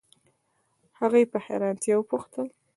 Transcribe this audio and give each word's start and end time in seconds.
هغې 0.99 1.23
په 1.31 1.37
حیرانتیا 1.45 1.95
وپوښتل 1.97 2.47